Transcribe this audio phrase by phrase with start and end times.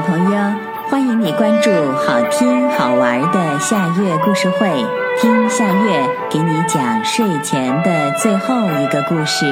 [0.00, 0.40] 小朋友，
[0.88, 4.82] 欢迎你关注好听好玩的夏月故事会，
[5.20, 9.44] 听夏月给你讲睡前的最后一个故事。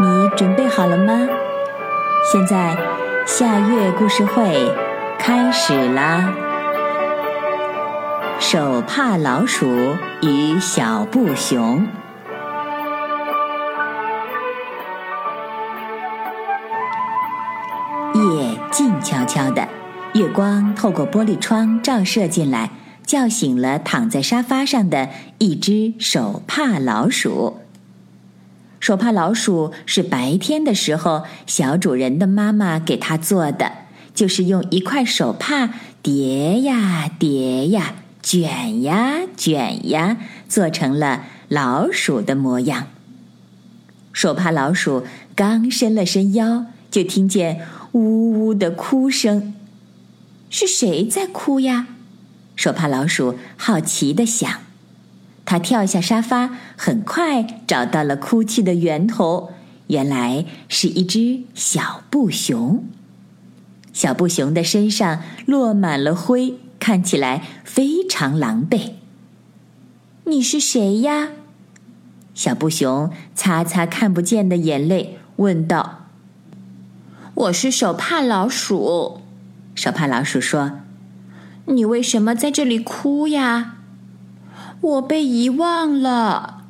[0.00, 1.12] 你准备好了吗？
[2.32, 2.76] 现在
[3.24, 4.74] 夏月故事会
[5.16, 6.32] 开始啦！
[8.40, 11.86] 手帕老鼠与小布熊。
[18.22, 19.68] 夜静悄悄的，
[20.14, 22.70] 月光透过玻璃窗照射进来，
[23.04, 25.08] 叫醒了躺在沙发上的
[25.38, 27.58] 一只手帕老鼠。
[28.78, 33.72] 手帕老鼠是白天的时候小主人的妈妈给它做的，
[34.14, 40.16] 就是用一块手帕叠呀叠呀，卷呀卷呀，
[40.48, 42.86] 做成了老鼠的模样。
[44.12, 45.04] 手帕老鼠
[45.34, 47.60] 刚伸了伸腰，就听见。
[47.92, 49.54] 呜呜的哭声，
[50.50, 51.88] 是谁在哭呀？
[52.56, 54.50] 手帕老鼠好奇的想。
[55.44, 59.52] 他跳下沙发，很快找到了哭泣的源头。
[59.88, 62.84] 原来是一只小布熊。
[63.92, 68.92] 小布熊的身上落满了灰，看起来非常狼狈。
[70.24, 71.30] 你是谁呀？
[72.34, 76.01] 小布熊擦擦看不见的眼泪，问道。
[77.42, 79.20] 我是手帕老鼠，
[79.74, 80.78] 手帕老鼠说
[81.66, 83.78] ：“你为什么在这里哭呀？”
[84.80, 86.62] 我被遗忘了，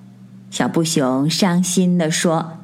[0.50, 2.56] 小布熊伤心地说：“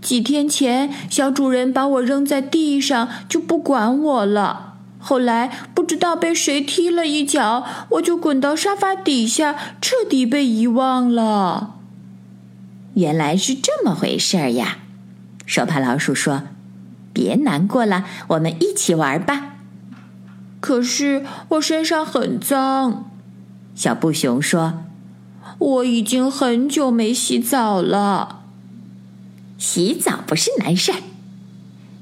[0.00, 4.74] 几天前，小主人把我扔在地上，就不管我了。
[5.00, 11.74] 后来不知道被谁踢了一脚，我就滚到沙发底下，彻底被遗忘了。”
[12.94, 14.78] 原来是这么回事儿呀，
[15.44, 16.44] 手帕老鼠说。
[17.14, 19.52] 别难过了，我们一起玩吧。
[20.60, 23.10] 可是我身上很脏，
[23.74, 24.84] 小布熊说
[25.58, 28.40] ：“我已经很久没洗澡了。”
[29.56, 30.98] 洗澡不是难事儿，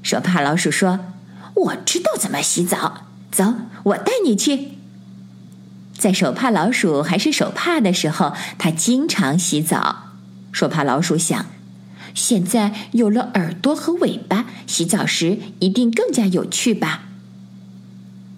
[0.01, 0.99] 手帕老鼠说
[1.55, 3.53] ：“我知道怎么洗澡，走，
[3.83, 4.69] 我带你去。”
[5.97, 10.09] 在手帕老鼠还是手帕的时候，它经常洗澡。
[10.51, 11.45] 手帕老鼠想。
[12.13, 17.09] 现在有了耳朵和尾巴，洗澡时一定更加有趣吧。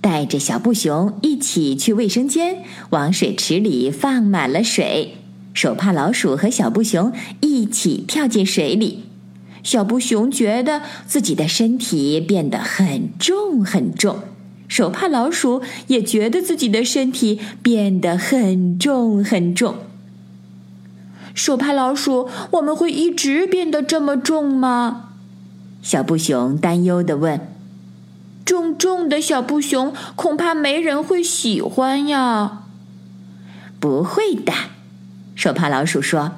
[0.01, 5.15] 带着小布熊一起去卫生间，往水池里放满了水。
[5.53, 9.05] 手帕老鼠和小布熊一起跳进水里。
[9.63, 14.19] 小布熊觉得自己的身体变得很重很重，
[14.67, 19.75] 手帕老鼠也觉得自己的身体变得很重很重。
[21.35, 25.09] 手帕老鼠，我们会一直变得这么重吗？
[25.81, 27.51] 小布熊担忧地问。
[28.45, 32.63] 重重的小布熊，恐怕没人会喜欢呀。
[33.79, 34.53] 不会的，
[35.35, 36.31] 手帕老鼠说。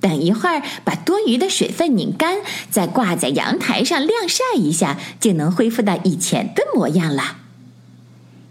[0.00, 2.38] 等一会儿把多余的水分拧干，
[2.70, 7.38] 再挂在阳台上晾晒一下，就能恢复到以前的模样了。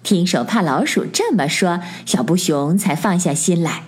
[0.02, 3.84] 听手帕老鼠这么说，小布熊才放下心来。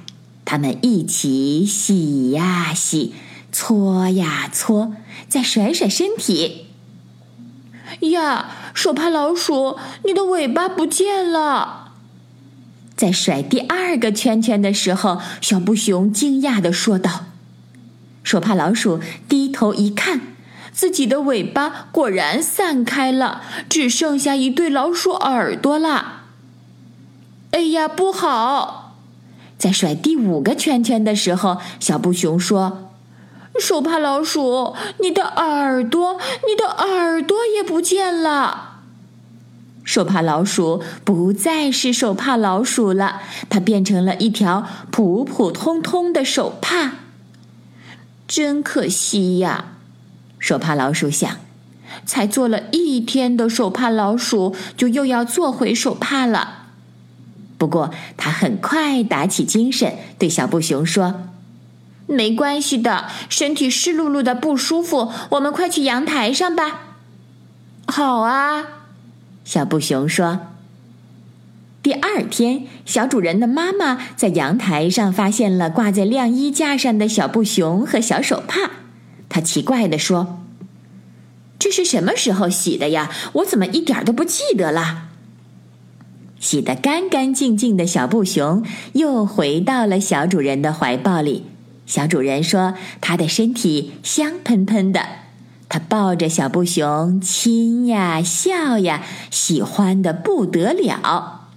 [0.45, 3.15] 他们一起洗呀洗，
[3.51, 4.93] 搓呀搓，
[5.27, 6.67] 再甩甩身体。
[8.11, 11.93] 呀，手帕老鼠，你的尾巴不见了！
[12.95, 17.25] 在甩第二个圈圈的时候，小布熊惊讶的说道
[18.23, 20.21] ：“手帕老鼠低头一看，
[20.71, 26.23] 自己的尾巴果然散开了，只剩下一对老鼠耳朵了。”
[27.51, 28.84] 哎呀，不好！
[29.65, 32.91] 在甩第五个圈圈的时候，小布熊说
[33.59, 38.81] ：“手帕老鼠，你的耳朵，你的耳朵也不见了。”
[39.83, 46.97] 手帕老鼠不再是手帕老鼠了，它变成了一条普普通通的手帕。
[48.27, 49.77] 真可惜呀！
[50.37, 51.37] 手帕老鼠想，
[52.05, 56.64] 才做了一天的手帕老鼠，就又要做回手帕了。
[57.65, 61.31] 不过，他很快打起精神，对小布熊说
[62.05, 66.81] ：“没关系的，身体湿漉漉的不舒服，我们快去阳台上吧。
[67.89, 68.67] ”“好啊。”
[69.43, 70.41] 小布熊说。
[71.81, 78.69] 第二天，小主人的妈妈在阳台上发现了挂在晾衣架上的小布熊和小手帕，
[79.27, 80.43] 她奇怪地说
[81.57, 83.09] ：“这是什么时候洗的呀？
[83.33, 85.05] 我怎么一点都不记得了？”
[86.45, 88.63] 洗得干干净净的小布熊
[88.93, 91.45] 又回到了小主人的怀抱里。
[91.87, 95.07] 小主人说：“他的身体香喷喷的，
[95.67, 99.01] 他抱着小布熊亲呀笑呀，
[99.31, 101.47] 喜欢的不得了。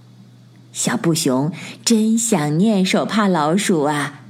[0.73, 1.52] 小布熊
[1.85, 4.23] 真想念手帕老鼠啊！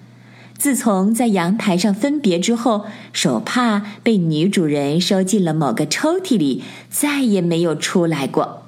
[0.58, 8.64] 自从在阳台上分别之后，手帕被女主人收进了某个抽屉里，再也没有出来过。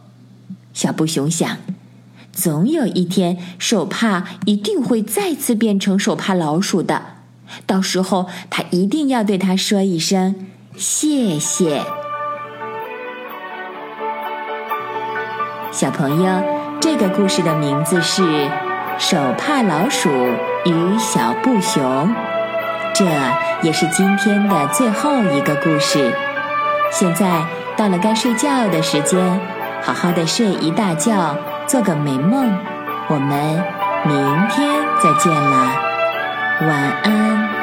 [0.73, 1.57] 小布熊想，
[2.33, 7.03] 总有一天，手帕一定会再次变成手帕老鼠的。
[7.67, 10.47] 到时候，他一定要对他说一声
[10.77, 11.83] 谢谢。
[15.73, 16.43] 小朋友，
[16.81, 18.23] 这个故事的名字是
[18.99, 20.09] 《手帕老鼠
[20.65, 21.83] 与小布熊》，
[22.95, 23.05] 这
[23.63, 26.13] 也是今天的最后一个故事。
[26.93, 27.45] 现在
[27.77, 29.41] 到了该睡觉的时间，
[29.83, 31.37] 好好的睡一大觉，
[31.71, 32.53] 做个美梦。
[33.09, 33.65] 我们
[34.05, 35.73] 明天再见了。
[36.63, 37.60] 晚安。